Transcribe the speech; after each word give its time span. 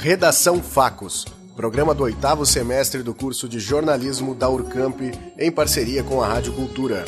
Redação 0.00 0.62
Facos, 0.62 1.26
programa 1.56 1.92
do 1.92 2.04
oitavo 2.04 2.46
semestre 2.46 3.02
do 3.02 3.12
curso 3.12 3.48
de 3.48 3.58
jornalismo 3.58 4.32
da 4.32 4.48
Urcamp, 4.48 5.00
em 5.36 5.50
parceria 5.50 6.04
com 6.04 6.22
a 6.22 6.28
Rádio 6.28 6.52
Cultura. 6.52 7.04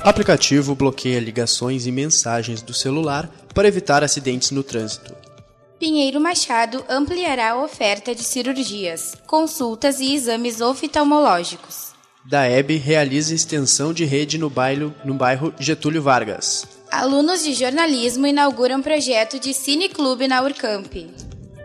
Aplicativo 0.00 0.76
bloqueia 0.76 1.18
ligações 1.18 1.86
e 1.86 1.90
mensagens 1.90 2.62
do 2.62 2.72
celular 2.72 3.28
para 3.52 3.66
evitar 3.66 4.04
acidentes 4.04 4.52
no 4.52 4.62
trânsito. 4.62 5.12
Pinheiro 5.80 6.20
Machado 6.20 6.84
ampliará 6.88 7.50
a 7.50 7.64
oferta 7.64 8.14
de 8.14 8.22
cirurgias, 8.22 9.16
consultas 9.26 9.98
e 9.98 10.14
exames 10.14 10.60
oftalmológicos. 10.60 11.89
Daeb 12.24 12.76
realiza 12.76 13.34
extensão 13.34 13.92
de 13.92 14.04
rede 14.04 14.36
no 14.36 14.50
bairro, 14.50 14.94
no 15.04 15.14
bairro 15.14 15.54
Getúlio 15.58 16.02
Vargas. 16.02 16.66
Alunos 16.90 17.42
de 17.42 17.54
jornalismo 17.54 18.26
inauguram 18.26 18.82
projeto 18.82 19.38
de 19.38 19.54
cineclube 19.54 20.28
na 20.28 20.42
Urcamp. 20.42 20.92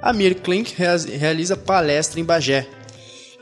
Amir 0.01 0.35
Klink 0.35 0.73
realiza 1.17 1.57
palestra 1.57 2.19
em 2.19 2.23
Bagé. 2.23 2.67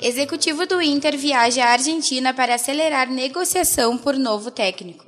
Executivo 0.02 0.65
do 0.65 0.81
Inter 0.81 1.17
viaja 1.17 1.65
à 1.65 1.73
Argentina 1.73 2.33
para 2.33 2.55
acelerar 2.55 3.09
negociação 3.09 3.97
por 3.97 4.17
novo 4.17 4.49
técnico. 4.49 5.05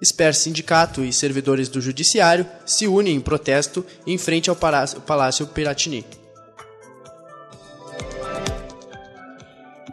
Esper 0.00 0.34
Sindicato 0.34 1.04
e 1.04 1.12
servidores 1.12 1.68
do 1.68 1.80
Judiciário 1.80 2.46
se 2.64 2.86
unem 2.86 3.16
em 3.16 3.20
protesto 3.20 3.84
em 4.06 4.16
frente 4.16 4.48
ao 4.48 4.56
Palácio, 4.56 5.00
Palácio 5.00 5.46
Piratini. 5.48 6.04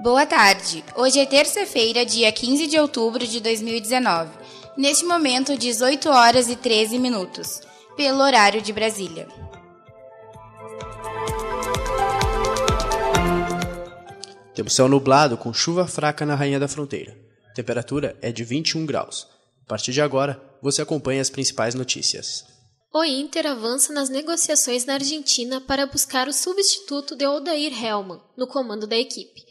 Boa 0.02 0.28
tarde. 0.28 0.84
Hoje 0.96 1.20
é 1.20 1.26
terça-feira, 1.26 2.06
dia 2.06 2.32
15 2.32 2.68
de 2.68 2.80
outubro 2.80 3.26
de 3.26 3.40
2019. 3.40 4.30
Neste 4.78 5.04
momento, 5.06 5.58
18 5.58 6.08
horas 6.10 6.48
e 6.50 6.56
13 6.56 7.00
minutos, 7.00 7.62
pelo 7.96 8.22
horário 8.22 8.62
de 8.62 8.72
Brasília. 8.72 9.28
Temos 14.54 14.76
céu 14.76 14.88
nublado 14.88 15.36
com 15.36 15.52
chuva 15.52 15.88
fraca 15.88 16.26
na 16.28 16.36
Rainha 16.36 16.60
da 16.60 16.68
Fronteira. 16.68 17.18
temperatura 17.56 18.16
é 18.22 18.32
de 18.32 18.44
21 18.44 18.86
graus. 18.86 19.28
A 19.66 19.68
partir 19.68 19.92
de 19.92 20.02
agora, 20.02 20.40
você 20.62 20.82
acompanha 20.82 21.22
as 21.22 21.30
principais 21.32 21.74
notícias. 21.74 22.46
O 22.94 23.04
Inter 23.04 23.48
avança 23.48 23.92
nas 23.92 24.10
negociações 24.10 24.86
na 24.86 24.94
Argentina 24.94 25.60
para 25.60 25.88
buscar 25.88 26.28
o 26.28 26.34
substituto 26.34 27.16
de 27.16 27.26
Odair 27.26 27.74
Hellman 27.84 28.22
no 28.38 28.46
comando 28.46 28.86
da 28.86 28.96
equipe. 28.96 29.47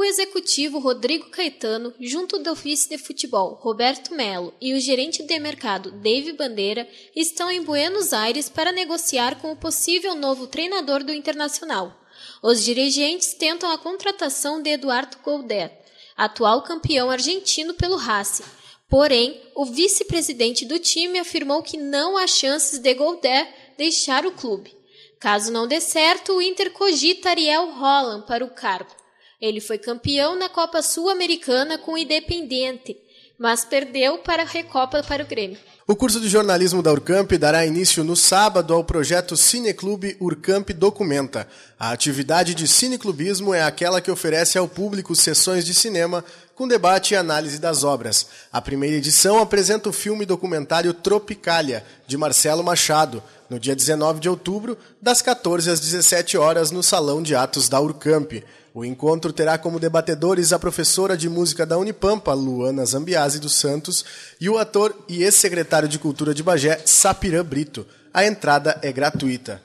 O 0.00 0.04
executivo 0.04 0.78
Rodrigo 0.78 1.28
Caetano, 1.28 1.92
junto 2.00 2.38
do 2.38 2.54
vice 2.54 2.88
de 2.88 2.96
futebol 2.96 3.58
Roberto 3.60 4.14
Melo 4.14 4.54
e 4.58 4.72
o 4.72 4.80
gerente 4.80 5.22
de 5.22 5.38
mercado 5.38 5.90
Dave 5.90 6.32
Bandeira, 6.32 6.88
estão 7.14 7.50
em 7.50 7.62
Buenos 7.62 8.14
Aires 8.14 8.48
para 8.48 8.72
negociar 8.72 9.38
com 9.42 9.52
o 9.52 9.56
possível 9.56 10.14
novo 10.14 10.46
treinador 10.46 11.04
do 11.04 11.12
Internacional. 11.12 11.94
Os 12.42 12.64
dirigentes 12.64 13.34
tentam 13.34 13.70
a 13.70 13.76
contratação 13.76 14.62
de 14.62 14.70
Eduardo 14.70 15.18
Goldet, 15.22 15.70
atual 16.16 16.62
campeão 16.62 17.10
argentino 17.10 17.74
pelo 17.74 17.96
Racing. 17.96 18.44
Porém, 18.88 19.38
o 19.54 19.66
vice-presidente 19.66 20.64
do 20.64 20.78
time 20.78 21.18
afirmou 21.18 21.62
que 21.62 21.76
não 21.76 22.16
há 22.16 22.26
chances 22.26 22.78
de 22.78 22.94
Goldet 22.94 23.46
deixar 23.76 24.24
o 24.24 24.32
clube. 24.32 24.74
Caso 25.18 25.52
não 25.52 25.68
dê 25.68 25.78
certo, 25.78 26.32
o 26.32 26.40
Inter 26.40 26.70
cogita 26.70 27.28
Ariel 27.28 27.70
Holland 27.72 28.26
para 28.26 28.42
o 28.42 28.48
cargo. 28.48 28.99
Ele 29.40 29.60
foi 29.60 29.78
campeão 29.78 30.38
na 30.38 30.50
Copa 30.50 30.82
Sul-Americana 30.82 31.78
com 31.78 31.92
o 31.92 31.98
Independente, 31.98 32.96
mas 33.38 33.64
perdeu 33.64 34.18
para 34.18 34.42
a 34.42 34.46
Recopa 34.46 35.02
para 35.02 35.22
o 35.22 35.26
Grêmio. 35.26 35.56
O 35.86 35.96
curso 35.96 36.20
de 36.20 36.28
jornalismo 36.28 36.82
da 36.82 36.92
Urcamp 36.92 37.32
dará 37.32 37.64
início 37.64 38.04
no 38.04 38.14
sábado 38.14 38.74
ao 38.74 38.84
projeto 38.84 39.36
Cineclube 39.36 40.16
Urcamp 40.20 40.70
Documenta. 40.70 41.48
A 41.78 41.90
atividade 41.90 42.54
de 42.54 42.68
cineclubismo 42.68 43.54
é 43.54 43.62
aquela 43.62 44.00
que 44.00 44.10
oferece 44.10 44.58
ao 44.58 44.68
público 44.68 45.16
sessões 45.16 45.64
de 45.64 45.72
cinema 45.72 46.22
com 46.54 46.68
debate 46.68 47.14
e 47.14 47.16
análise 47.16 47.58
das 47.58 47.82
obras. 47.82 48.26
A 48.52 48.60
primeira 48.60 48.96
edição 48.96 49.38
apresenta 49.38 49.88
o 49.88 49.92
filme 49.92 50.26
documentário 50.26 50.92
Tropicália, 50.92 51.82
de 52.06 52.18
Marcelo 52.18 52.62
Machado, 52.62 53.22
no 53.48 53.58
dia 53.58 53.74
19 53.74 54.20
de 54.20 54.28
outubro, 54.28 54.76
das 55.00 55.22
14 55.22 55.70
às 55.70 55.80
17 55.80 56.36
horas, 56.36 56.70
no 56.70 56.82
Salão 56.82 57.22
de 57.22 57.34
Atos 57.34 57.68
da 57.68 57.80
Urcamp. 57.80 58.44
O 58.72 58.84
encontro 58.84 59.32
terá 59.32 59.58
como 59.58 59.80
debatedores 59.80 60.52
a 60.52 60.58
professora 60.58 61.16
de 61.16 61.28
música 61.28 61.66
da 61.66 61.76
Unipampa, 61.76 62.32
Luana 62.32 62.84
Zambiase 62.84 63.40
dos 63.40 63.54
Santos, 63.54 64.04
e 64.40 64.48
o 64.48 64.58
ator 64.58 64.96
e 65.08 65.24
ex-secretário 65.24 65.88
de 65.88 65.98
Cultura 65.98 66.32
de 66.32 66.42
Bagé, 66.42 66.80
Sapirã 66.84 67.44
Brito. 67.44 67.84
A 68.14 68.24
entrada 68.24 68.78
é 68.82 68.92
gratuita. 68.92 69.60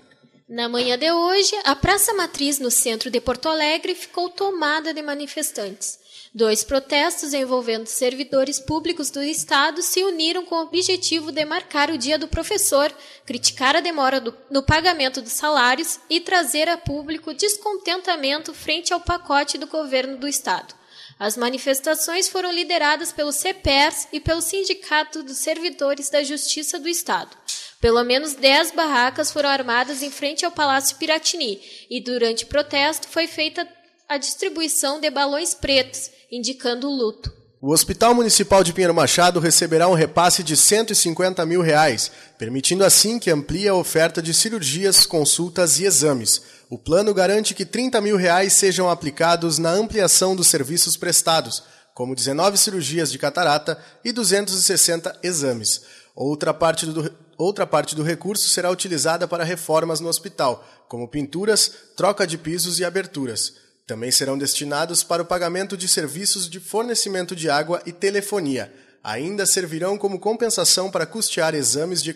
Na 0.50 0.70
manhã 0.70 0.98
de 0.98 1.12
hoje, 1.12 1.56
a 1.64 1.76
Praça 1.76 2.14
Matriz, 2.14 2.60
no 2.60 2.70
centro 2.72 3.10
de 3.10 3.20
Porto 3.20 3.50
Alegre, 3.50 3.96
ficou 3.96 4.30
tomada 4.30 4.94
de 4.94 5.02
manifestantes. 5.02 6.00
Dois 6.36 6.66
protestos 6.66 7.34
envolvendo 7.34 7.88
servidores 7.88 8.60
públicos 8.60 9.10
do 9.10 9.24
Estado 9.24 9.82
se 9.82 10.04
uniram 10.04 10.44
com 10.44 10.56
o 10.56 10.64
objetivo 10.64 11.32
de 11.32 11.46
marcar 11.46 11.90
o 11.90 11.98
Dia 11.98 12.20
do 12.20 12.28
Professor, 12.28 12.94
criticar 13.26 13.74
a 13.74 13.80
demora 13.80 14.20
do, 14.20 14.36
no 14.52 14.62
pagamento 14.62 15.22
dos 15.22 15.32
salários 15.32 15.98
e 16.10 16.20
trazer 16.20 16.68
a 16.68 16.78
público 16.78 17.34
descontentamento 17.34 18.54
frente 18.54 18.92
ao 18.92 19.00
pacote 19.00 19.58
do 19.58 19.66
governo 19.66 20.18
do 20.18 20.28
Estado. 20.28 20.76
As 21.18 21.38
manifestações 21.38 22.28
foram 22.28 22.52
lideradas 22.52 23.14
pelo 23.14 23.32
CEPERS 23.32 24.10
e 24.12 24.20
pelo 24.20 24.42
Sindicato 24.42 25.24
dos 25.24 25.38
Servidores 25.38 26.10
da 26.10 26.22
Justiça 26.22 26.78
do 26.78 26.90
Estado. 26.90 27.34
Pelo 27.80 28.04
menos 28.04 28.34
10 28.34 28.72
barracas 28.72 29.32
foram 29.32 29.48
armadas 29.48 30.02
em 30.02 30.12
frente 30.12 30.44
ao 30.44 30.52
Palácio 30.52 30.98
Piratini 30.98 31.62
e 31.90 32.02
durante 32.02 32.44
o 32.44 32.48
protesto 32.48 33.08
foi 33.08 33.26
feita 33.26 33.66
a 34.08 34.18
distribuição 34.18 35.00
de 35.00 35.10
balões 35.10 35.54
pretos, 35.54 36.12
indicando 36.32 36.88
o 36.88 36.96
luto. 36.96 37.34
O 37.62 37.72
Hospital 37.72 38.14
Municipal 38.14 38.64
de 38.64 38.72
Pinheiro 38.72 38.94
Machado 38.94 39.40
receberá 39.40 39.88
um 39.88 39.96
repasse 39.96 40.44
de 40.44 40.56
150 40.56 41.44
mil 41.48 41.62
reais, 41.62 42.12
permitindo 42.38 42.84
assim 42.84 43.18
que 43.18 43.32
amplie 43.32 43.68
a 43.68 43.74
oferta 43.74 44.22
de 44.22 44.34
cirurgias, 44.34 45.08
consultas 45.08 45.80
e 45.80 45.86
exames. 45.86 46.44
O 46.70 46.78
plano 46.78 47.12
garante 47.14 47.56
que 47.56 47.66
30 47.66 48.00
mil 48.02 48.18
reais 48.18 48.54
sejam 48.54 48.88
aplicados 48.90 49.58
na 49.58 49.72
ampliação 49.72 50.36
dos 50.36 50.48
serviços 50.48 50.96
prestados, 50.96 51.64
como 51.96 52.14
19 52.14 52.58
cirurgias 52.58 53.12
de 53.12 53.18
catarata 53.18 53.84
e 54.04 54.12
260 54.12 55.18
exames. 55.24 55.82
Outra 56.16 56.54
parte 56.54 56.86
do, 56.86 57.12
outra 57.36 57.66
parte 57.66 57.96
do 57.96 58.04
recurso 58.04 58.48
será 58.48 58.70
utilizada 58.70 59.28
para 59.28 59.44
reformas 59.44 60.00
no 60.00 60.10
hospital, 60.10 60.64
como 60.88 61.08
pinturas, 61.08 61.72
troca 61.96 62.28
de 62.28 62.38
pisos 62.38 62.80
e 62.80 62.86
aberturas. 62.86 63.65
Também 63.86 64.12
serão 64.12 64.38
destinados 64.38 65.04
para 65.04 65.22
o 65.22 65.26
pagamento 65.26 65.78
de 65.78 65.88
serviços 65.88 66.50
de 66.50 66.60
fornecimento 66.60 67.36
de 67.36 67.50
água 67.50 67.82
e 67.86 67.92
telefonia. 67.92 68.74
Ainda 69.04 69.46
servirão 69.46 69.98
como 69.98 70.20
compensação 70.20 70.90
para 70.90 71.06
custear 71.06 71.54
exames 71.54 72.02
de 72.02 72.16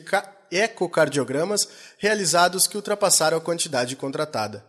ecocardiogramas 0.52 1.70
realizados 2.00 2.66
que 2.66 2.76
ultrapassaram 2.76 3.38
a 3.38 3.42
quantidade 3.42 3.96
contratada. 3.96 4.66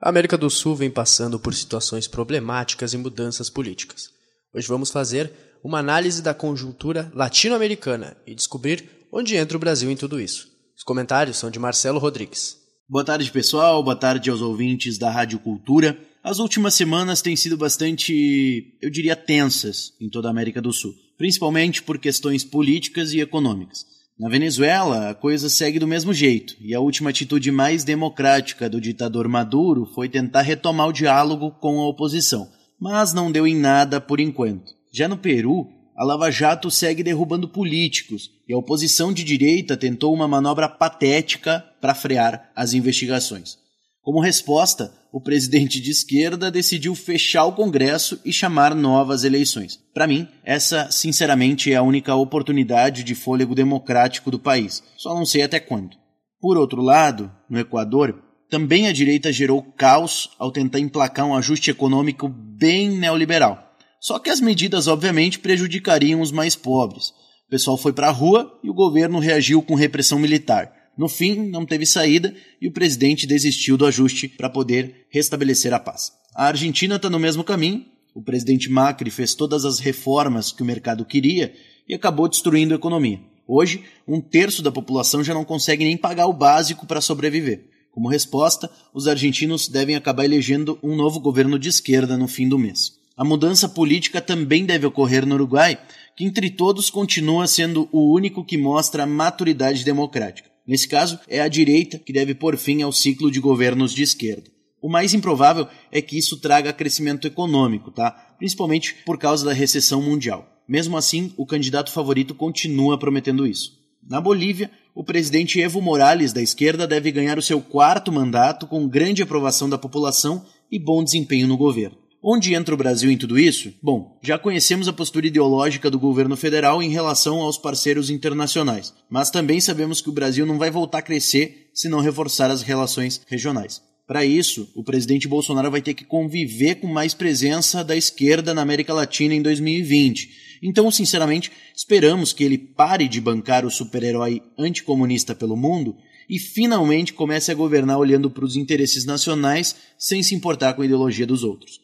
A 0.00 0.08
América 0.08 0.36
do 0.36 0.50
Sul 0.50 0.74
vem 0.74 0.90
passando 0.90 1.38
por 1.38 1.54
situações 1.54 2.08
problemáticas 2.08 2.92
e 2.92 2.96
mudanças 2.96 3.48
políticas. 3.48 4.10
Hoje 4.52 4.66
vamos 4.66 4.90
fazer 4.90 5.32
uma 5.62 5.78
análise 5.78 6.20
da 6.20 6.34
conjuntura 6.34 7.08
latino-americana 7.14 8.16
e 8.26 8.34
descobrir 8.34 9.06
onde 9.12 9.36
entra 9.36 9.56
o 9.56 9.60
Brasil 9.60 9.88
em 9.92 9.96
tudo 9.96 10.20
isso. 10.20 10.48
Os 10.76 10.82
comentários 10.82 11.36
são 11.36 11.48
de 11.48 11.60
Marcelo 11.60 12.00
Rodrigues. 12.00 12.56
Boa 12.88 13.04
tarde, 13.04 13.30
pessoal. 13.30 13.80
Boa 13.84 13.94
tarde 13.94 14.28
aos 14.28 14.40
ouvintes 14.40 14.98
da 14.98 15.08
Rádio 15.08 15.38
Cultura. 15.38 15.96
As 16.22 16.38
últimas 16.38 16.74
semanas 16.74 17.20
têm 17.20 17.34
sido 17.34 17.56
bastante, 17.56 18.76
eu 18.80 18.88
diria, 18.88 19.16
tensas 19.16 19.92
em 20.00 20.08
toda 20.08 20.28
a 20.28 20.30
América 20.30 20.62
do 20.62 20.72
Sul, 20.72 20.94
principalmente 21.18 21.82
por 21.82 21.98
questões 21.98 22.44
políticas 22.44 23.12
e 23.12 23.18
econômicas. 23.18 23.84
Na 24.16 24.28
Venezuela, 24.28 25.10
a 25.10 25.14
coisa 25.14 25.48
segue 25.48 25.80
do 25.80 25.86
mesmo 25.86 26.14
jeito, 26.14 26.54
e 26.60 26.76
a 26.76 26.80
última 26.80 27.10
atitude 27.10 27.50
mais 27.50 27.82
democrática 27.82 28.70
do 28.70 28.80
ditador 28.80 29.26
Maduro 29.26 29.84
foi 29.84 30.08
tentar 30.08 30.42
retomar 30.42 30.86
o 30.86 30.92
diálogo 30.92 31.50
com 31.60 31.80
a 31.80 31.88
oposição, 31.88 32.48
mas 32.78 33.12
não 33.12 33.32
deu 33.32 33.44
em 33.44 33.56
nada 33.56 34.00
por 34.00 34.20
enquanto. 34.20 34.74
Já 34.92 35.08
no 35.08 35.16
Peru, 35.16 35.68
a 35.96 36.04
Lava 36.04 36.30
Jato 36.30 36.70
segue 36.70 37.02
derrubando 37.02 37.48
políticos 37.48 38.30
e 38.48 38.54
a 38.54 38.58
oposição 38.58 39.12
de 39.12 39.24
direita 39.24 39.76
tentou 39.76 40.14
uma 40.14 40.28
manobra 40.28 40.68
patética 40.68 41.64
para 41.80 41.96
frear 41.96 42.52
as 42.54 42.74
investigações. 42.74 43.61
Como 44.02 44.20
resposta, 44.20 44.92
o 45.12 45.20
presidente 45.20 45.80
de 45.80 45.92
esquerda 45.92 46.50
decidiu 46.50 46.92
fechar 46.92 47.44
o 47.44 47.52
Congresso 47.52 48.20
e 48.24 48.32
chamar 48.32 48.74
novas 48.74 49.22
eleições. 49.22 49.78
Para 49.94 50.08
mim, 50.08 50.26
essa, 50.42 50.90
sinceramente, 50.90 51.72
é 51.72 51.76
a 51.76 51.84
única 51.84 52.12
oportunidade 52.16 53.04
de 53.04 53.14
fôlego 53.14 53.54
democrático 53.54 54.28
do 54.28 54.40
país. 54.40 54.82
Só 54.96 55.14
não 55.14 55.24
sei 55.24 55.42
até 55.42 55.60
quando. 55.60 55.96
Por 56.40 56.58
outro 56.58 56.82
lado, 56.82 57.30
no 57.48 57.60
Equador, 57.60 58.20
também 58.50 58.88
a 58.88 58.92
direita 58.92 59.32
gerou 59.32 59.62
caos 59.62 60.30
ao 60.36 60.50
tentar 60.50 60.80
emplacar 60.80 61.24
um 61.24 61.36
ajuste 61.36 61.70
econômico 61.70 62.28
bem 62.28 62.90
neoliberal. 62.90 63.72
Só 64.00 64.18
que 64.18 64.30
as 64.30 64.40
medidas, 64.40 64.88
obviamente, 64.88 65.38
prejudicariam 65.38 66.20
os 66.20 66.32
mais 66.32 66.56
pobres. 66.56 67.12
pessoal 67.48 67.78
foi 67.78 67.92
para 67.92 68.08
a 68.08 68.12
rua 68.12 68.58
e 68.64 68.68
o 68.68 68.74
governo 68.74 69.20
reagiu 69.20 69.62
com 69.62 69.76
repressão 69.76 70.18
militar. 70.18 70.81
No 70.96 71.08
fim, 71.08 71.48
não 71.48 71.64
teve 71.64 71.86
saída 71.86 72.34
e 72.60 72.68
o 72.68 72.72
presidente 72.72 73.26
desistiu 73.26 73.76
do 73.76 73.86
ajuste 73.86 74.28
para 74.28 74.50
poder 74.50 75.06
restabelecer 75.10 75.72
a 75.72 75.78
paz. 75.78 76.12
A 76.34 76.46
Argentina 76.46 76.96
está 76.96 77.08
no 77.08 77.18
mesmo 77.18 77.42
caminho. 77.42 77.84
O 78.14 78.22
presidente 78.22 78.70
Macri 78.70 79.10
fez 79.10 79.34
todas 79.34 79.64
as 79.64 79.78
reformas 79.78 80.52
que 80.52 80.62
o 80.62 80.66
mercado 80.66 81.04
queria 81.04 81.54
e 81.88 81.94
acabou 81.94 82.28
destruindo 82.28 82.74
a 82.74 82.76
economia. 82.76 83.20
Hoje, 83.46 83.84
um 84.06 84.20
terço 84.20 84.62
da 84.62 84.70
população 84.70 85.24
já 85.24 85.34
não 85.34 85.44
consegue 85.44 85.84
nem 85.84 85.96
pagar 85.96 86.26
o 86.26 86.32
básico 86.32 86.86
para 86.86 87.00
sobreviver. 87.00 87.66
Como 87.90 88.08
resposta, 88.08 88.70
os 88.94 89.06
argentinos 89.06 89.68
devem 89.68 89.96
acabar 89.96 90.24
elegendo 90.24 90.78
um 90.82 90.94
novo 90.94 91.20
governo 91.20 91.58
de 91.58 91.68
esquerda 91.68 92.16
no 92.16 92.28
fim 92.28 92.48
do 92.48 92.58
mês. 92.58 92.92
A 93.16 93.24
mudança 93.24 93.68
política 93.68 94.20
também 94.20 94.64
deve 94.64 94.86
ocorrer 94.86 95.26
no 95.26 95.34
Uruguai, 95.34 95.78
que 96.16 96.24
entre 96.24 96.48
todos 96.50 96.88
continua 96.88 97.46
sendo 97.46 97.88
o 97.92 98.14
único 98.14 98.44
que 98.44 98.56
mostra 98.56 99.06
maturidade 99.06 99.84
democrática. 99.84 100.51
Nesse 100.66 100.86
caso, 100.86 101.18
é 101.28 101.40
a 101.40 101.48
direita 101.48 101.98
que 101.98 102.12
deve 102.12 102.34
pôr 102.34 102.56
fim 102.56 102.82
ao 102.82 102.92
ciclo 102.92 103.30
de 103.30 103.40
governos 103.40 103.92
de 103.92 104.02
esquerda. 104.02 104.50
O 104.80 104.88
mais 104.88 105.14
improvável 105.14 105.68
é 105.90 106.02
que 106.02 106.18
isso 106.18 106.40
traga 106.40 106.72
crescimento 106.72 107.26
econômico, 107.26 107.90
tá? 107.90 108.10
Principalmente 108.38 108.96
por 109.04 109.18
causa 109.18 109.44
da 109.44 109.52
recessão 109.52 110.02
mundial. 110.02 110.48
Mesmo 110.68 110.96
assim, 110.96 111.32
o 111.36 111.46
candidato 111.46 111.92
favorito 111.92 112.34
continua 112.34 112.98
prometendo 112.98 113.46
isso. 113.46 113.80
Na 114.08 114.20
Bolívia, 114.20 114.70
o 114.94 115.04
presidente 115.04 115.60
Evo 115.60 115.80
Morales, 115.80 116.32
da 116.32 116.42
esquerda, 116.42 116.86
deve 116.86 117.12
ganhar 117.12 117.38
o 117.38 117.42
seu 117.42 117.60
quarto 117.60 118.10
mandato 118.10 118.66
com 118.66 118.88
grande 118.88 119.22
aprovação 119.22 119.68
da 119.68 119.78
população 119.78 120.44
e 120.70 120.78
bom 120.78 121.04
desempenho 121.04 121.46
no 121.46 121.56
governo. 121.56 122.01
Onde 122.24 122.54
entra 122.54 122.72
o 122.72 122.78
Brasil 122.78 123.10
em 123.10 123.16
tudo 123.16 123.36
isso? 123.36 123.74
Bom, 123.82 124.16
já 124.22 124.38
conhecemos 124.38 124.86
a 124.86 124.92
postura 124.92 125.26
ideológica 125.26 125.90
do 125.90 125.98
governo 125.98 126.36
federal 126.36 126.80
em 126.80 126.88
relação 126.88 127.40
aos 127.40 127.58
parceiros 127.58 128.10
internacionais, 128.10 128.94
mas 129.10 129.28
também 129.28 129.60
sabemos 129.60 130.00
que 130.00 130.08
o 130.08 130.12
Brasil 130.12 130.46
não 130.46 130.56
vai 130.56 130.70
voltar 130.70 130.98
a 130.98 131.02
crescer 131.02 131.68
se 131.74 131.88
não 131.88 131.98
reforçar 131.98 132.48
as 132.48 132.62
relações 132.62 133.20
regionais. 133.26 133.82
Para 134.06 134.24
isso, 134.24 134.70
o 134.76 134.84
presidente 134.84 135.26
Bolsonaro 135.26 135.68
vai 135.68 135.82
ter 135.82 135.94
que 135.94 136.04
conviver 136.04 136.76
com 136.76 136.86
mais 136.86 137.12
presença 137.12 137.82
da 137.82 137.96
esquerda 137.96 138.54
na 138.54 138.62
América 138.62 138.94
Latina 138.94 139.34
em 139.34 139.42
2020. 139.42 140.60
Então, 140.62 140.88
sinceramente, 140.92 141.50
esperamos 141.74 142.32
que 142.32 142.44
ele 142.44 142.56
pare 142.56 143.08
de 143.08 143.20
bancar 143.20 143.66
o 143.66 143.70
super-herói 143.70 144.40
anticomunista 144.56 145.34
pelo 145.34 145.56
mundo 145.56 145.96
e 146.30 146.38
finalmente 146.38 147.12
comece 147.12 147.50
a 147.50 147.54
governar 147.54 147.98
olhando 147.98 148.30
para 148.30 148.44
os 148.44 148.54
interesses 148.54 149.04
nacionais 149.04 149.74
sem 149.98 150.22
se 150.22 150.36
importar 150.36 150.74
com 150.74 150.82
a 150.82 150.84
ideologia 150.84 151.26
dos 151.26 151.42
outros. 151.42 151.82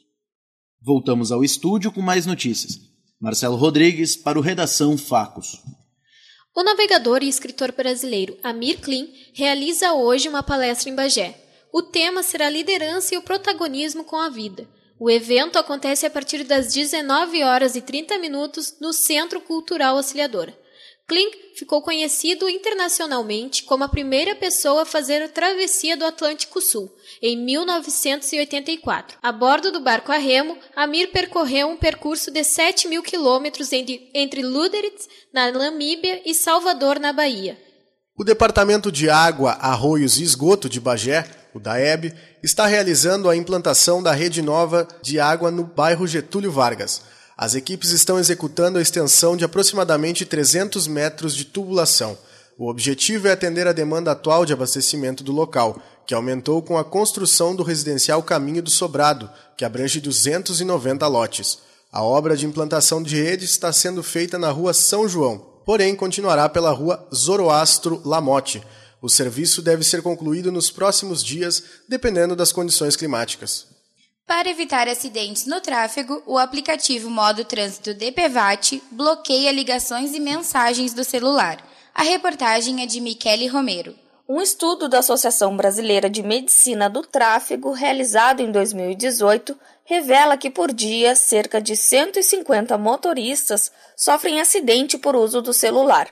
Voltamos 0.80 1.32
ao 1.32 1.42
estúdio 1.42 1.90
com 1.90 2.00
mais 2.00 2.24
notícias. 2.24 2.80
Marcelo 3.20 3.56
Rodrigues 3.56 4.16
para 4.16 4.38
o 4.38 4.42
Redação 4.42 4.96
Facos. 4.96 5.60
O 6.54 6.62
navegador 6.62 7.22
e 7.22 7.28
escritor 7.28 7.72
brasileiro 7.72 8.38
Amir 8.44 8.80
Klin 8.80 9.12
realiza 9.34 9.92
hoje 9.92 10.28
uma 10.28 10.42
palestra 10.42 10.88
em 10.88 10.94
Bagé. 10.94 11.34
O 11.72 11.82
tema 11.82 12.22
será 12.22 12.48
liderança 12.48 13.14
e 13.14 13.18
o 13.18 13.22
protagonismo 13.22 14.04
com 14.04 14.16
a 14.16 14.28
vida. 14.28 14.68
O 15.00 15.10
evento 15.10 15.58
acontece 15.58 16.06
a 16.06 16.10
partir 16.10 16.44
das 16.44 16.72
19 16.72 17.42
horas 17.42 17.74
e 17.74 17.80
30 17.80 18.18
minutos 18.18 18.76
no 18.80 18.92
Centro 18.92 19.40
Cultural 19.40 19.96
Auxiliadora. 19.96 20.56
Klink 21.08 21.54
ficou 21.56 21.80
conhecido 21.80 22.50
internacionalmente 22.50 23.62
como 23.62 23.82
a 23.82 23.88
primeira 23.88 24.34
pessoa 24.34 24.82
a 24.82 24.86
fazer 24.86 25.22
a 25.22 25.28
travessia 25.28 25.96
do 25.96 26.04
Atlântico 26.04 26.60
Sul, 26.60 26.94
em 27.22 27.34
1984. 27.34 29.16
A 29.22 29.32
bordo 29.32 29.72
do 29.72 29.80
barco 29.80 30.12
a 30.12 30.18
remo, 30.18 30.58
Amir 30.76 31.10
percorreu 31.10 31.68
um 31.68 31.78
percurso 31.78 32.30
de 32.30 32.44
7 32.44 32.88
mil 32.88 33.02
quilômetros 33.02 33.70
entre 33.72 34.42
Luderitz, 34.42 35.08
na 35.32 35.50
Namíbia, 35.50 36.20
e 36.26 36.34
Salvador, 36.34 37.00
na 37.00 37.10
Bahia. 37.10 37.58
O 38.14 38.22
Departamento 38.22 38.92
de 38.92 39.08
Água, 39.08 39.52
Arroios 39.52 40.18
e 40.18 40.24
Esgoto 40.24 40.68
de 40.68 40.78
Bagé, 40.78 41.24
o 41.54 41.58
DAEB, 41.58 42.12
está 42.42 42.66
realizando 42.66 43.30
a 43.30 43.36
implantação 43.36 44.02
da 44.02 44.12
rede 44.12 44.42
nova 44.42 44.86
de 45.00 45.18
água 45.18 45.50
no 45.50 45.64
bairro 45.64 46.06
Getúlio 46.06 46.52
Vargas. 46.52 47.02
As 47.40 47.54
equipes 47.54 47.90
estão 47.92 48.18
executando 48.18 48.78
a 48.78 48.82
extensão 48.82 49.36
de 49.36 49.44
aproximadamente 49.44 50.26
300 50.26 50.88
metros 50.88 51.36
de 51.36 51.44
tubulação. 51.44 52.18
O 52.58 52.68
objetivo 52.68 53.28
é 53.28 53.30
atender 53.30 53.64
a 53.68 53.72
demanda 53.72 54.10
atual 54.10 54.44
de 54.44 54.52
abastecimento 54.52 55.22
do 55.22 55.30
local, 55.30 55.80
que 56.04 56.12
aumentou 56.14 56.60
com 56.60 56.76
a 56.76 56.84
construção 56.84 57.54
do 57.54 57.62
residencial 57.62 58.24
Caminho 58.24 58.60
do 58.60 58.70
Sobrado, 58.70 59.30
que 59.56 59.64
abrange 59.64 60.00
290 60.00 61.06
lotes. 61.06 61.58
A 61.92 62.02
obra 62.02 62.36
de 62.36 62.44
implantação 62.44 63.00
de 63.00 63.14
rede 63.22 63.44
está 63.44 63.72
sendo 63.72 64.02
feita 64.02 64.36
na 64.36 64.50
rua 64.50 64.74
São 64.74 65.08
João, 65.08 65.38
porém 65.64 65.94
continuará 65.94 66.48
pela 66.48 66.72
rua 66.72 67.06
Zoroastro 67.14 68.02
Lamote. 68.04 68.60
O 69.00 69.08
serviço 69.08 69.62
deve 69.62 69.84
ser 69.84 70.02
concluído 70.02 70.50
nos 70.50 70.72
próximos 70.72 71.22
dias, 71.22 71.62
dependendo 71.88 72.34
das 72.34 72.50
condições 72.50 72.96
climáticas. 72.96 73.77
Para 74.28 74.50
evitar 74.50 74.86
acidentes 74.86 75.46
no 75.46 75.58
tráfego, 75.58 76.22
o 76.26 76.36
aplicativo 76.36 77.08
Modo 77.08 77.46
Trânsito 77.46 77.94
DPVAT 77.94 78.82
bloqueia 78.90 79.50
ligações 79.50 80.14
e 80.14 80.20
mensagens 80.20 80.92
do 80.92 81.02
celular. 81.02 81.56
A 81.94 82.02
reportagem 82.02 82.82
é 82.82 82.86
de 82.86 83.00
Michele 83.00 83.46
Romero. 83.46 83.94
Um 84.28 84.42
estudo 84.42 84.86
da 84.86 84.98
Associação 84.98 85.56
Brasileira 85.56 86.10
de 86.10 86.22
Medicina 86.22 86.90
do 86.90 87.00
Tráfego, 87.00 87.72
realizado 87.72 88.40
em 88.40 88.52
2018, 88.52 89.58
revela 89.82 90.36
que 90.36 90.50
por 90.50 90.74
dia 90.74 91.16
cerca 91.16 91.58
de 91.58 91.74
150 91.74 92.76
motoristas 92.76 93.72
sofrem 93.96 94.42
acidente 94.42 94.98
por 94.98 95.16
uso 95.16 95.40
do 95.40 95.54
celular. 95.54 96.06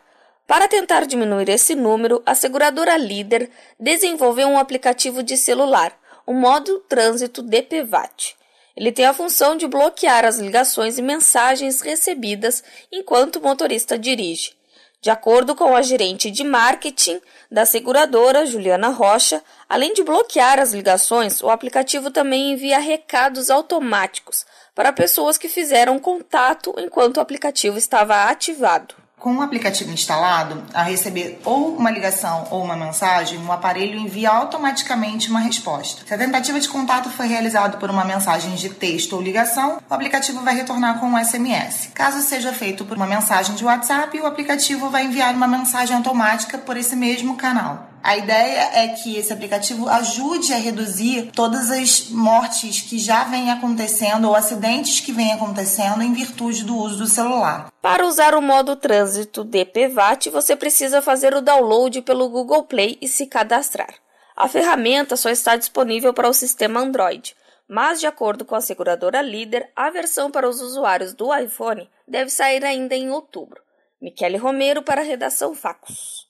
Para 0.47 0.67
tentar 0.67 1.05
diminuir 1.05 1.51
esse 1.51 1.75
número, 1.75 2.23
a 2.25 2.35
seguradora 2.35 2.97
Líder 2.97 3.51
desenvolveu 3.79 4.49
um 4.49 4.59
aplicativo 4.59 5.23
de 5.23 5.37
celular 5.37 5.93
o 6.27 6.35
modo 6.35 6.81
trânsito 6.89 7.41
DPVAT. 7.41 8.37
Ele 8.77 8.93
tem 8.93 9.07
a 9.07 9.15
função 9.15 9.57
de 9.57 9.67
bloquear 9.67 10.25
as 10.25 10.39
ligações 10.39 10.99
e 10.99 11.03
mensagens 11.03 11.81
recebidas 11.81 12.63
enquanto 12.93 13.37
o 13.37 13.43
motorista 13.43 13.99
dirige. 13.99 14.55
De 15.01 15.11
acordo 15.11 15.55
com 15.55 15.77
a 15.77 15.83
gerente 15.83 16.31
de 16.31 16.43
marketing 16.43 17.21
da 17.51 17.65
seguradora, 17.65 18.45
Juliana 18.45 18.89
Rocha, 18.89 19.43
além 19.69 19.95
de 19.95 20.03
bloquear 20.03 20.59
as 20.59 20.73
ligações, 20.73 21.41
o 21.43 21.49
aplicativo 21.49 22.11
também 22.11 22.53
envia 22.53 22.79
recados 22.79 23.49
automáticos 23.49 24.45
para 24.75 24.93
pessoas 24.93 25.39
que 25.39 25.49
fizeram 25.49 25.99
contato 25.99 26.75
enquanto 26.77 27.19
o 27.19 27.21
aplicativo 27.21 27.79
estava 27.79 28.25
ativado. 28.25 29.06
Com 29.19 29.39
o 29.39 29.43
aplicativo 29.43 29.91
instalado, 29.91 30.63
a 30.75 30.83
receber 30.83 31.41
ou 31.43 31.75
uma 31.75 31.91
ligação 31.91 32.47
ou 32.51 32.63
uma 32.63 32.77
mensagem, 32.77 33.39
o 33.39 33.51
aparelho 33.51 33.99
envia 33.99 34.31
automaticamente 34.31 35.31
uma 35.31 35.41
resposta. 35.41 36.07
Se 36.07 36.13
a 36.13 36.19
tentativa 36.19 36.61
de 36.61 36.69
contato 36.69 37.09
foi 37.09 37.27
realizada 37.27 37.79
por 37.79 37.89
uma 37.89 38.05
mensagem 38.05 38.55
de 38.55 38.69
texto 38.69 39.15
ou 39.15 39.23
ligação, 39.23 39.81
o 39.89 39.95
aplicativo 39.95 40.43
vai 40.43 40.55
retornar 40.55 41.01
com 41.01 41.07
um 41.07 41.19
SMS. 41.19 41.89
Caso 41.95 42.21
seja 42.21 42.53
feito 42.53 42.85
por 42.85 42.99
uma 42.99 43.07
mensagem 43.07 43.55
de 43.57 43.65
WhatsApp, 43.65 44.21
o 44.21 44.27
aplicativo 44.27 44.91
vai 44.91 45.07
enviar 45.07 45.35
uma 45.35 45.49
mensagem 45.49 45.97
automática 45.97 46.59
por 46.59 46.77
esse 46.77 46.95
mesmo 46.95 47.37
canal. 47.37 47.89
A 48.07 48.17
ideia 48.17 48.71
é 48.73 48.89
que 48.91 49.17
esse 49.17 49.33
aplicativo 49.33 49.89
ajude 49.89 50.55
a 50.55 50.59
reduzir 50.59 51.33
todas 51.33 51.73
as 51.73 52.09
mortes 52.09 52.81
que 52.81 53.01
já 53.01 53.25
vêm 53.25 53.51
acontecendo 53.51 54.29
ou 54.29 54.37
acidentes 54.37 55.01
que 55.01 55.11
vêm 55.11 55.33
acontecendo 55.33 56.01
em 56.05 56.13
virtude 56.13 56.63
do 56.63 56.77
uso 56.77 56.99
do 56.99 57.09
celular. 57.09 57.67
Para 57.83 58.07
usar 58.07 58.37
o 58.37 58.41
modo 58.41 58.77
trânsito 58.77 59.43
DPVAT, 59.43 60.31
você 60.31 60.55
precisa 60.55 61.03
fazer 61.03 61.35
o 61.35 61.41
download 61.41 62.01
pelo 62.03 62.29
Google 62.29 62.63
Play 62.63 62.97
e 63.03 63.09
se 63.09 63.27
cadastrar. 63.27 63.93
A 64.37 64.47
ferramenta 64.47 65.17
só 65.17 65.29
está 65.29 65.57
disponível 65.57 66.15
para 66.15 66.29
o 66.29 66.33
sistema 66.33 66.79
Android, 66.79 67.35
mas, 67.69 67.99
de 67.99 68.07
acordo 68.07 68.45
com 68.45 68.55
a 68.55 68.61
seguradora 68.61 69.21
líder, 69.21 69.69
a 69.75 69.91
versão 69.91 70.31
para 70.31 70.49
os 70.49 70.61
usuários 70.61 71.13
do 71.13 71.37
iPhone 71.37 71.91
deve 72.07 72.31
sair 72.31 72.65
ainda 72.65 72.95
em 72.95 73.11
outubro. 73.11 73.61
Michele 74.01 74.37
Romero 74.37 74.81
para 74.81 75.01
a 75.01 75.05
redação 75.05 75.57
Facos. 75.57 76.26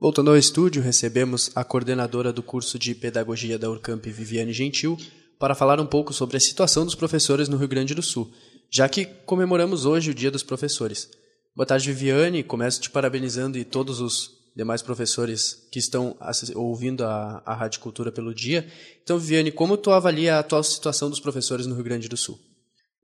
Voltando 0.00 0.30
ao 0.30 0.36
estúdio, 0.38 0.80
recebemos 0.80 1.50
a 1.54 1.62
coordenadora 1.62 2.32
do 2.32 2.42
curso 2.42 2.78
de 2.78 2.94
Pedagogia 2.94 3.58
da 3.58 3.68
Urcamp, 3.68 4.06
Viviane 4.06 4.50
Gentil, 4.50 4.96
para 5.38 5.54
falar 5.54 5.78
um 5.78 5.84
pouco 5.84 6.14
sobre 6.14 6.38
a 6.38 6.40
situação 6.40 6.86
dos 6.86 6.94
professores 6.94 7.50
no 7.50 7.58
Rio 7.58 7.68
Grande 7.68 7.94
do 7.94 8.00
Sul, 8.00 8.32
já 8.70 8.88
que 8.88 9.04
comemoramos 9.04 9.84
hoje 9.84 10.10
o 10.10 10.14
Dia 10.14 10.30
dos 10.30 10.42
Professores. 10.42 11.10
Boa 11.54 11.66
tarde, 11.66 11.92
Viviane. 11.92 12.42
Começo 12.42 12.80
te 12.80 12.88
parabenizando 12.88 13.58
e 13.58 13.64
todos 13.64 14.00
os 14.00 14.30
demais 14.56 14.80
professores 14.80 15.68
que 15.70 15.78
estão 15.78 16.16
ouvindo 16.54 17.04
a, 17.04 17.42
a 17.44 17.54
Rádio 17.54 17.80
Cultura 17.80 18.10
pelo 18.10 18.34
dia. 18.34 18.66
Então, 19.02 19.18
Viviane, 19.18 19.52
como 19.52 19.76
tu 19.76 19.90
avalia 19.90 20.36
a 20.36 20.38
atual 20.38 20.64
situação 20.64 21.10
dos 21.10 21.20
professores 21.20 21.66
no 21.66 21.74
Rio 21.74 21.84
Grande 21.84 22.08
do 22.08 22.16
Sul? 22.16 22.40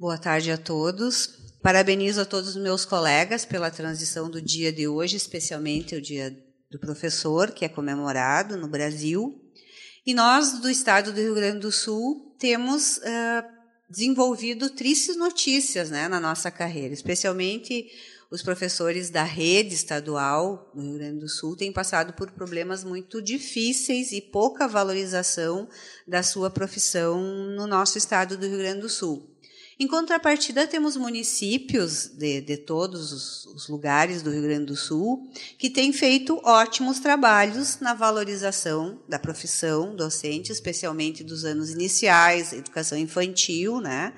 Boa 0.00 0.16
tarde 0.16 0.50
a 0.50 0.56
todos. 0.56 1.28
Parabenizo 1.62 2.22
a 2.22 2.24
todos 2.24 2.50
os 2.50 2.56
meus 2.56 2.86
colegas 2.86 3.44
pela 3.44 3.70
transição 3.70 4.30
do 4.30 4.40
dia 4.40 4.72
de 4.72 4.88
hoje, 4.88 5.16
especialmente 5.16 5.94
o 5.94 6.00
dia 6.00 6.34
do 6.70 6.78
professor, 6.78 7.50
que 7.50 7.64
é 7.64 7.68
comemorado 7.68 8.56
no 8.56 8.68
Brasil. 8.68 9.40
E 10.06 10.14
nós, 10.14 10.61
do 10.61 10.70
estado 10.70 11.12
do 11.12 11.20
Rio 11.20 11.35
Grande 11.35 11.61
do 11.61 11.73
Sul, 11.73 12.35
temos 12.38 12.99
uh, 12.99 13.02
desenvolvido 13.88 14.70
tristes 14.70 15.16
notícias 15.16 15.90
né, 15.90 16.08
na 16.08 16.20
nossa 16.20 16.50
carreira, 16.50 16.92
especialmente 16.94 17.88
os 18.30 18.42
professores 18.42 19.08
da 19.08 19.23
rede 19.23 19.75
estadual 19.75 20.70
no 20.75 20.82
Rio 20.82 20.94
Grande 20.94 21.20
do 21.20 21.28
Sul 21.28 21.56
têm 21.56 21.73
passado 21.73 22.12
por 22.12 22.30
problemas 22.32 22.82
muito 22.82 23.23
difíceis 23.23 24.11
e 24.11 24.20
pouca 24.20 24.66
valorização 24.66 25.68
da 26.06 26.23
sua 26.23 26.50
profissão 26.50 27.20
no 27.20 27.66
nosso 27.66 27.96
estado 27.96 28.37
do 28.37 28.46
Rio 28.46 28.58
Grande 28.58 28.80
do 28.80 28.88
Sul. 28.88 29.35
Em 29.78 29.87
contrapartida, 29.87 30.66
temos 30.66 30.97
municípios 30.97 32.06
de, 32.06 32.40
de 32.40 32.56
todos 32.56 33.12
os, 33.12 33.45
os, 33.45 33.68
lugares 33.68 34.23
do 34.23 34.30
Rio 34.30 34.40
Grande 34.40 34.64
do 34.64 34.76
Sul 34.76 35.30
que 35.59 35.68
têm 35.68 35.92
feito 35.92 36.40
ótimos 36.42 36.99
trabalhos 36.99 37.78
na 37.78 37.92
valorização 37.92 38.99
da 39.06 39.18
profissão 39.18 39.95
docente, 39.95 40.50
especialmente 40.50 41.23
dos 41.23 41.45
anos 41.45 41.68
iniciais, 41.71 42.54
educação 42.54 42.97
infantil, 42.97 43.78
né? 43.78 44.14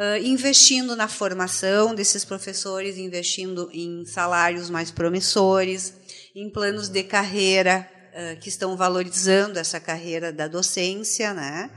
Uh, 0.00 0.24
investindo 0.24 0.96
na 0.96 1.06
formação 1.06 1.94
desses 1.94 2.24
professores, 2.24 2.98
investindo 2.98 3.70
em 3.72 4.04
salários 4.04 4.68
mais 4.68 4.90
promissores, 4.90 5.94
em 6.34 6.50
planos 6.50 6.88
de 6.88 7.04
carreira 7.04 7.88
uh, 8.12 8.40
que 8.40 8.48
estão 8.48 8.76
valorizando 8.76 9.60
essa 9.60 9.78
carreira 9.78 10.32
da 10.32 10.48
docência, 10.48 11.32
né? 11.32 11.70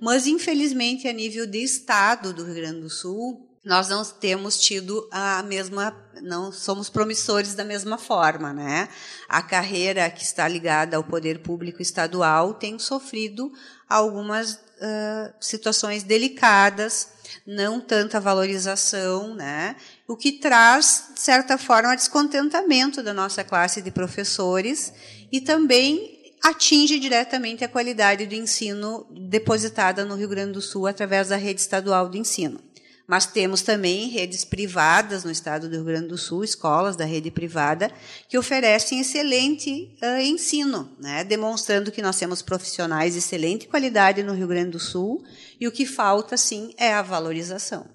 Mas, 0.00 0.26
infelizmente, 0.26 1.08
a 1.08 1.12
nível 1.12 1.46
de 1.46 1.62
estado 1.62 2.32
do 2.32 2.44
Rio 2.44 2.54
Grande 2.54 2.80
do 2.80 2.90
Sul, 2.90 3.46
nós 3.66 3.88
não 3.88 4.04
temos 4.04 4.60
tido 4.60 5.08
a 5.10 5.42
mesma, 5.42 5.92
não 6.22 6.52
somos 6.52 6.88
promissores 6.88 7.56
da 7.56 7.64
mesma 7.64 7.98
forma, 7.98 8.52
né? 8.52 8.88
A 9.28 9.42
carreira 9.42 10.08
que 10.08 10.22
está 10.22 10.46
ligada 10.46 10.96
ao 10.96 11.02
poder 11.02 11.40
público 11.40 11.82
estadual 11.82 12.54
tem 12.54 12.78
sofrido 12.78 13.52
algumas 13.88 14.52
uh, 14.52 15.34
situações 15.40 16.04
delicadas, 16.04 17.08
não 17.44 17.80
tanta 17.80 18.20
valorização, 18.20 19.34
né? 19.34 19.74
O 20.06 20.16
que 20.16 20.30
traz, 20.30 21.10
de 21.14 21.20
certa 21.20 21.58
forma, 21.58 21.96
descontentamento 21.96 23.02
da 23.02 23.12
nossa 23.12 23.42
classe 23.42 23.82
de 23.82 23.90
professores 23.90 24.92
e 25.32 25.40
também 25.40 26.15
atinge 26.42 26.98
diretamente 26.98 27.64
a 27.64 27.68
qualidade 27.68 28.26
do 28.26 28.34
ensino 28.34 29.06
depositada 29.10 30.04
no 30.04 30.14
Rio 30.14 30.28
Grande 30.28 30.52
do 30.52 30.60
Sul 30.60 30.86
através 30.86 31.28
da 31.28 31.36
rede 31.36 31.60
estadual 31.60 32.08
de 32.08 32.18
ensino. 32.18 32.60
Mas 33.06 33.26
temos 33.26 33.62
também 33.62 34.08
redes 34.08 34.44
privadas 34.44 35.22
no 35.22 35.30
estado 35.30 35.68
do 35.68 35.76
Rio 35.76 35.84
Grande 35.84 36.08
do 36.08 36.18
Sul, 36.18 36.42
escolas 36.42 36.96
da 36.96 37.04
rede 37.04 37.30
privada, 37.30 37.90
que 38.28 38.36
oferecem 38.36 38.98
excelente 38.98 39.96
uh, 40.02 40.20
ensino, 40.20 40.90
né? 41.00 41.22
demonstrando 41.22 41.92
que 41.92 42.02
nós 42.02 42.18
temos 42.18 42.42
profissionais 42.42 43.12
de 43.12 43.20
excelente 43.20 43.68
qualidade 43.68 44.24
no 44.24 44.34
Rio 44.34 44.48
Grande 44.48 44.70
do 44.70 44.80
Sul 44.80 45.22
e 45.60 45.68
o 45.68 45.72
que 45.72 45.86
falta, 45.86 46.36
sim, 46.36 46.74
é 46.76 46.92
a 46.92 47.02
valorização. 47.02 47.86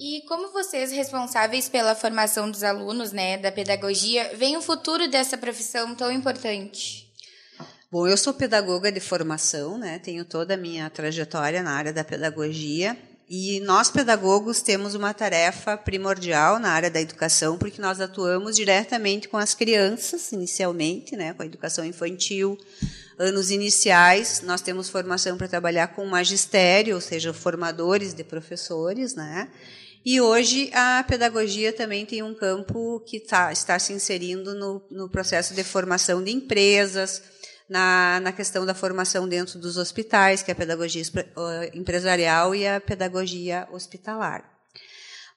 E 0.00 0.22
como 0.28 0.52
vocês, 0.52 0.90
responsáveis 0.90 1.68
pela 1.68 1.94
formação 1.94 2.50
dos 2.50 2.62
alunos, 2.62 3.12
né, 3.12 3.36
da 3.38 3.50
pedagogia, 3.50 4.32
veem 4.36 4.56
o 4.56 4.62
futuro 4.62 5.08
dessa 5.08 5.36
profissão 5.36 5.94
tão 5.94 6.10
importante? 6.10 7.07
Bom, 7.90 8.06
eu 8.06 8.18
sou 8.18 8.34
pedagoga 8.34 8.92
de 8.92 9.00
formação, 9.00 9.78
né? 9.78 9.98
Tenho 9.98 10.22
toda 10.22 10.52
a 10.52 10.58
minha 10.58 10.90
trajetória 10.90 11.62
na 11.62 11.70
área 11.70 11.90
da 11.90 12.04
pedagogia 12.04 12.94
e 13.26 13.60
nós 13.60 13.90
pedagogos 13.90 14.60
temos 14.60 14.94
uma 14.94 15.14
tarefa 15.14 15.74
primordial 15.74 16.58
na 16.58 16.68
área 16.68 16.90
da 16.90 17.00
educação, 17.00 17.56
porque 17.56 17.80
nós 17.80 17.98
atuamos 17.98 18.56
diretamente 18.56 19.26
com 19.26 19.38
as 19.38 19.54
crianças, 19.54 20.32
inicialmente, 20.32 21.16
né, 21.16 21.32
com 21.32 21.42
a 21.42 21.46
educação 21.46 21.82
infantil, 21.82 22.58
anos 23.18 23.50
iniciais, 23.50 24.42
nós 24.42 24.60
temos 24.60 24.90
formação 24.90 25.38
para 25.38 25.48
trabalhar 25.48 25.88
com 25.88 26.04
magistério, 26.04 26.94
ou 26.94 27.00
seja, 27.00 27.32
formadores 27.32 28.12
de 28.12 28.22
professores, 28.22 29.14
né? 29.14 29.48
E 30.04 30.20
hoje 30.20 30.70
a 30.74 31.02
pedagogia 31.08 31.72
também 31.72 32.04
tem 32.04 32.22
um 32.22 32.34
campo 32.34 33.00
que 33.00 33.18
tá, 33.18 33.50
está 33.50 33.78
se 33.78 33.94
inserindo 33.94 34.54
no, 34.54 34.82
no 34.90 35.08
processo 35.08 35.54
de 35.54 35.64
formação 35.64 36.22
de 36.22 36.30
empresas, 36.30 37.22
na, 37.68 38.20
na 38.20 38.32
questão 38.32 38.64
da 38.64 38.74
formação 38.74 39.28
dentro 39.28 39.58
dos 39.58 39.76
hospitais, 39.76 40.42
que 40.42 40.50
é 40.50 40.52
a 40.52 40.56
pedagogia 40.56 41.02
empresarial 41.74 42.54
e 42.54 42.66
a 42.66 42.80
pedagogia 42.80 43.68
hospitalar. 43.70 44.58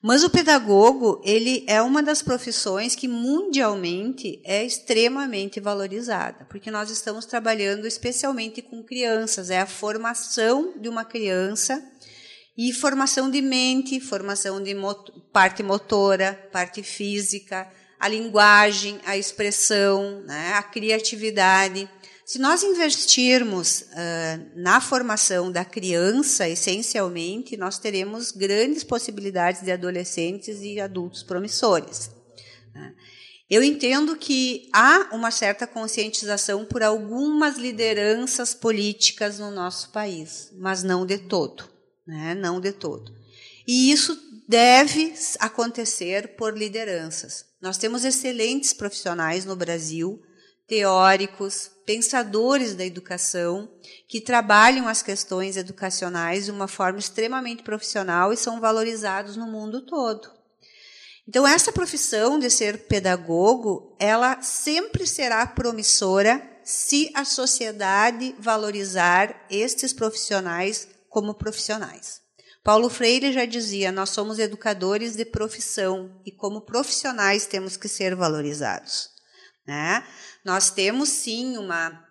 Mas 0.01 0.23
o 0.23 0.31
pedagogo, 0.31 1.21
ele 1.23 1.63
é 1.67 1.79
uma 1.79 2.01
das 2.01 2.23
profissões 2.23 2.95
que 2.95 3.07
mundialmente 3.07 4.41
é 4.43 4.65
extremamente 4.65 5.59
valorizada, 5.59 6.43
porque 6.49 6.71
nós 6.71 6.89
estamos 6.89 7.25
trabalhando 7.25 7.85
especialmente 7.85 8.63
com 8.63 8.83
crianças, 8.83 9.51
é 9.51 9.59
a 9.59 9.67
formação 9.67 10.73
de 10.79 10.89
uma 10.89 11.05
criança 11.05 11.83
e 12.57 12.73
formação 12.73 13.29
de 13.29 13.41
mente, 13.43 13.99
formação 13.99 14.61
de 14.61 14.75
parte 15.31 15.61
motora, 15.61 16.49
parte 16.51 16.81
física, 16.81 17.71
a 17.99 18.07
linguagem, 18.07 18.99
a 19.05 19.15
expressão, 19.15 20.21
né, 20.25 20.53
a 20.55 20.63
criatividade. 20.63 21.87
Se 22.31 22.39
nós 22.39 22.63
investirmos 22.63 23.81
uh, 23.81 24.51
na 24.55 24.79
formação 24.79 25.51
da 25.51 25.65
criança, 25.65 26.47
essencialmente, 26.47 27.57
nós 27.57 27.77
teremos 27.77 28.31
grandes 28.31 28.85
possibilidades 28.85 29.63
de 29.63 29.69
adolescentes 29.69 30.61
e 30.61 30.79
adultos 30.79 31.23
promissores. 31.23 32.09
Né? 32.73 32.95
Eu 33.49 33.61
entendo 33.61 34.15
que 34.15 34.69
há 34.71 35.09
uma 35.11 35.29
certa 35.29 35.67
conscientização 35.67 36.63
por 36.63 36.81
algumas 36.81 37.57
lideranças 37.57 38.53
políticas 38.53 39.37
no 39.37 39.51
nosso 39.51 39.89
país, 39.89 40.53
mas 40.53 40.83
não 40.83 41.05
de 41.05 41.17
todo, 41.17 41.65
né? 42.07 42.33
não 42.33 42.61
de 42.61 42.71
todo. 42.71 43.13
E 43.67 43.91
isso 43.91 44.17
deve 44.47 45.13
acontecer 45.37 46.37
por 46.37 46.57
lideranças. 46.57 47.43
Nós 47.61 47.77
temos 47.77 48.05
excelentes 48.05 48.71
profissionais 48.71 49.43
no 49.43 49.57
Brasil, 49.57 50.23
teóricos, 50.71 51.69
pensadores 51.85 52.75
da 52.75 52.85
educação, 52.85 53.69
que 54.07 54.21
trabalham 54.21 54.87
as 54.87 55.03
questões 55.03 55.57
educacionais 55.57 56.45
de 56.45 56.51
uma 56.51 56.65
forma 56.65 56.97
extremamente 56.97 57.61
profissional 57.61 58.31
e 58.31 58.37
são 58.37 58.61
valorizados 58.61 59.35
no 59.35 59.47
mundo 59.47 59.85
todo. 59.85 60.31
Então, 61.27 61.45
essa 61.45 61.73
profissão 61.73 62.39
de 62.39 62.49
ser 62.49 62.87
pedagogo, 62.87 63.97
ela 63.99 64.41
sempre 64.41 65.05
será 65.05 65.45
promissora 65.45 66.41
se 66.63 67.11
a 67.13 67.25
sociedade 67.25 68.33
valorizar 68.39 69.45
estes 69.49 69.91
profissionais 69.91 70.87
como 71.09 71.33
profissionais. 71.33 72.21
Paulo 72.63 72.89
Freire 72.89 73.33
já 73.33 73.43
dizia: 73.43 73.91
nós 73.91 74.11
somos 74.11 74.39
educadores 74.39 75.17
de 75.17 75.25
profissão 75.25 76.21
e, 76.25 76.31
como 76.31 76.61
profissionais, 76.61 77.45
temos 77.45 77.75
que 77.75 77.89
ser 77.89 78.15
valorizados. 78.15 79.09
Né? 79.67 80.03
Nós 80.43 80.71
temos 80.71 81.09
sim 81.09 81.55
uma, 81.57 82.03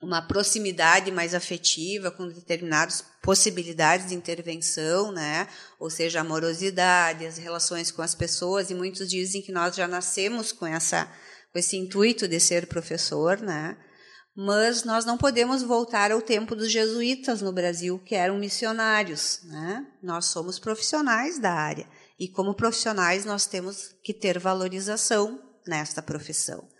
uma 0.00 0.22
proximidade 0.22 1.10
mais 1.12 1.34
afetiva 1.34 2.10
com 2.10 2.26
determinadas 2.28 3.04
possibilidades 3.22 4.08
de 4.08 4.14
intervenção, 4.14 5.12
né? 5.12 5.48
ou 5.78 5.90
seja, 5.90 6.20
amorosidade, 6.20 7.26
as 7.26 7.36
relações 7.36 7.90
com 7.90 8.02
as 8.02 8.14
pessoas, 8.14 8.70
e 8.70 8.74
muitos 8.74 9.08
dizem 9.08 9.42
que 9.42 9.52
nós 9.52 9.76
já 9.76 9.86
nascemos 9.86 10.50
com, 10.50 10.66
essa, 10.66 11.06
com 11.52 11.58
esse 11.58 11.76
intuito 11.76 12.26
de 12.26 12.40
ser 12.40 12.66
professor, 12.66 13.40
né? 13.40 13.76
mas 14.34 14.82
nós 14.82 15.04
não 15.04 15.18
podemos 15.18 15.62
voltar 15.62 16.10
ao 16.10 16.22
tempo 16.22 16.56
dos 16.56 16.72
jesuítas 16.72 17.40
no 17.40 17.52
Brasil, 17.52 17.98
que 17.98 18.14
eram 18.14 18.38
missionários. 18.38 19.40
Né? 19.44 19.86
Nós 20.02 20.26
somos 20.26 20.58
profissionais 20.58 21.38
da 21.38 21.52
área, 21.52 21.86
e 22.18 22.28
como 22.28 22.54
profissionais 22.54 23.26
nós 23.26 23.46
temos 23.46 23.94
que 24.02 24.14
ter 24.14 24.38
valorização 24.38 25.38
nesta 25.66 26.02
profissão 26.02 26.73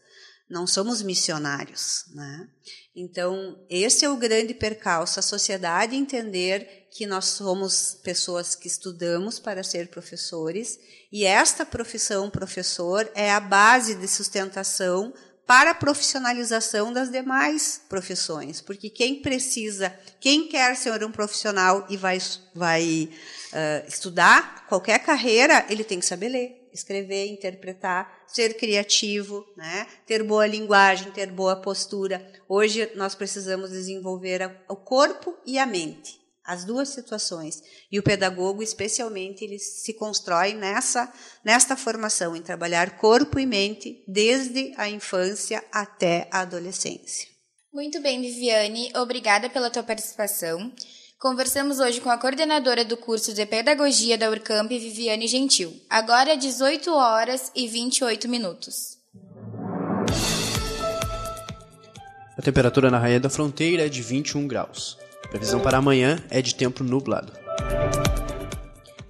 não 0.49 0.67
somos 0.67 1.03
missionários. 1.03 2.05
Né? 2.15 2.49
Então, 2.95 3.65
esse 3.69 4.05
é 4.05 4.11
o 4.11 4.17
grande 4.17 4.55
percalço, 4.55 5.19
a 5.19 5.23
sociedade 5.23 5.97
entender 5.97 6.89
que 6.91 7.07
nós 7.07 7.25
somos 7.27 7.99
pessoas 8.03 8.55
que 8.55 8.69
estudamos 8.69 9.39
para 9.39 9.65
ser 9.65 9.89
professores 9.89 10.79
e 11.11 11.25
esta 11.25 11.67
profissão 11.67 12.31
professor 12.31 13.11
é 13.15 13.31
a 13.31 13.41
base 13.41 13.95
de 13.95 14.07
sustentação 14.07 15.13
para 15.47 15.73
a 15.73 15.75
profissionalização 15.75 16.93
das 16.93 17.11
demais 17.11 17.83
profissões, 17.89 18.61
porque 18.61 18.89
quem 18.89 19.21
precisa, 19.21 19.95
quem 20.19 20.49
quer 20.49 20.75
ser 20.75 21.05
um 21.05 21.13
profissional 21.13 21.87
e 21.91 21.97
vai, 21.97 22.19
vai 22.55 23.11
uh, 23.53 23.89
estudar 23.89 24.67
qualquer 24.67 25.01
carreira, 25.01 25.67
ele 25.69 25.85
tem 25.85 26.01
que 26.01 26.07
saber 26.07 26.29
ler 26.29 26.64
escrever, 26.75 27.29
interpretar, 27.29 28.25
ser 28.27 28.55
criativo, 28.57 29.47
né? 29.57 29.87
ter 30.07 30.23
boa 30.23 30.47
linguagem, 30.47 31.13
ter 31.13 31.31
boa 31.31 31.57
postura. 31.57 32.31
Hoje 32.49 32.91
nós 32.97 33.15
precisamos 33.15 33.71
desenvolver 33.71 34.61
o 34.69 34.77
corpo 34.77 35.35
e 35.47 35.59
a 35.59 35.65
mente, 35.65 36.21
as 36.45 36.65
duas 36.65 36.89
situações. 36.89 37.63
E 37.91 37.99
o 37.99 38.03
pedagogo, 38.03 38.63
especialmente, 38.63 39.45
ele 39.45 39.59
se 39.59 39.95
constrói 39.95 40.53
nessa 40.53 41.13
nesta 41.45 41.77
formação 41.77 42.35
em 42.35 42.43
trabalhar 42.43 42.99
corpo 42.99 43.39
e 43.39 43.47
mente 43.47 44.05
desde 44.09 44.75
a 44.77 44.89
infância 44.89 45.65
até 45.73 46.29
a 46.31 46.41
adolescência. 46.41 47.29
Muito 47.73 48.01
bem, 48.01 48.21
Viviane, 48.21 48.93
obrigada 48.95 49.51
pela 49.51 49.71
tua 49.71 49.83
participação. 49.83 50.73
Conversamos 51.25 51.81
hoje 51.81 52.03
com 52.03 52.11
a 52.11 52.19
coordenadora 52.19 52.85
do 52.85 52.99
curso 52.99 53.33
de 53.33 53.47
Pedagogia 53.47 54.19
da 54.19 54.29
Urcamp, 54.29 54.69
Viviane 54.69 55.27
Gentil. 55.27 55.75
Agora 55.89 56.37
18 56.37 56.93
horas 56.93 57.51
e 57.57 57.67
28 57.67 58.29
minutos. 58.29 58.99
A 62.37 62.43
temperatura 62.43 62.91
na 62.91 62.99
Rainha 62.99 63.21
da 63.21 63.31
Fronteira 63.31 63.87
é 63.87 63.89
de 63.89 64.03
21 64.03 64.47
graus. 64.47 64.99
A 65.25 65.29
previsão 65.29 65.61
para 65.61 65.79
amanhã 65.79 66.23
é 66.29 66.43
de 66.43 66.55
tempo 66.55 66.85
nublado. 66.85 67.33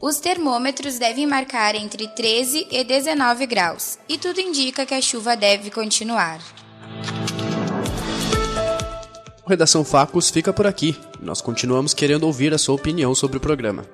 Os 0.00 0.20
termômetros 0.20 1.00
devem 1.00 1.26
marcar 1.26 1.74
entre 1.74 2.06
13 2.06 2.68
e 2.70 2.84
19 2.84 3.44
graus, 3.48 3.98
e 4.08 4.16
tudo 4.18 4.40
indica 4.40 4.86
que 4.86 4.94
a 4.94 5.02
chuva 5.02 5.36
deve 5.36 5.68
continuar. 5.68 6.40
O 9.44 9.50
Redação 9.50 9.84
Facos 9.84 10.30
fica 10.30 10.54
por 10.54 10.66
aqui. 10.66 10.98
Nós 11.20 11.42
continuamos 11.42 11.92
querendo 11.92 12.24
ouvir 12.24 12.54
a 12.54 12.58
sua 12.58 12.74
opinião 12.74 13.14
sobre 13.14 13.36
o 13.36 13.40
programa. 13.40 13.84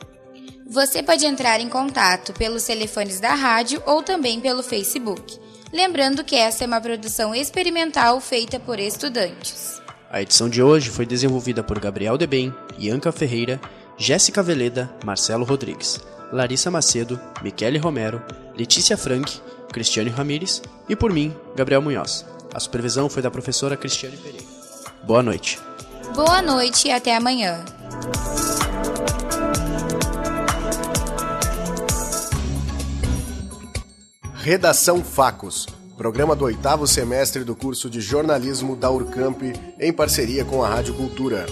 Você 0.70 1.02
pode 1.02 1.26
entrar 1.26 1.60
em 1.60 1.68
contato 1.68 2.32
pelos 2.32 2.62
telefones 2.62 3.18
da 3.18 3.34
rádio 3.34 3.82
ou 3.84 4.00
também 4.00 4.38
pelo 4.38 4.62
Facebook. 4.62 5.36
Lembrando 5.72 6.22
que 6.22 6.36
essa 6.36 6.62
é 6.62 6.66
uma 6.68 6.80
produção 6.80 7.34
experimental 7.34 8.20
feita 8.20 8.60
por 8.60 8.78
estudantes. 8.78 9.82
A 10.08 10.22
edição 10.22 10.48
de 10.48 10.62
hoje 10.62 10.88
foi 10.88 11.04
desenvolvida 11.04 11.64
por 11.64 11.80
Gabriel 11.80 12.16
Debem, 12.16 12.54
Ianca 12.78 13.10
Ferreira, 13.10 13.60
Jéssica 13.98 14.44
Veleda, 14.44 14.88
Marcelo 15.04 15.44
Rodrigues, 15.44 16.00
Larissa 16.32 16.70
Macedo, 16.70 17.20
Michele 17.42 17.78
Romero, 17.78 18.22
Letícia 18.56 18.96
Frank, 18.96 19.40
Cristiane 19.72 20.10
Ramires 20.10 20.62
e 20.88 20.94
por 20.94 21.12
mim, 21.12 21.34
Gabriel 21.56 21.82
Munhoz. 21.82 22.24
A 22.54 22.60
supervisão 22.60 23.08
foi 23.08 23.20
da 23.20 23.30
professora 23.32 23.76
Cristiane 23.76 24.16
Pereira. 24.16 24.59
Boa 25.04 25.22
noite. 25.22 25.58
Boa 26.14 26.42
noite 26.42 26.88
e 26.88 26.90
até 26.90 27.16
amanhã. 27.16 27.64
Redação 34.34 35.02
Facos, 35.02 35.66
programa 35.96 36.34
do 36.34 36.44
oitavo 36.44 36.86
semestre 36.86 37.44
do 37.44 37.54
curso 37.54 37.90
de 37.90 38.00
jornalismo 38.00 38.74
da 38.74 38.90
Urcamp, 38.90 39.42
em 39.78 39.92
parceria 39.92 40.44
com 40.44 40.62
a 40.62 40.68
Rádio 40.68 40.94
Cultura. 40.94 41.46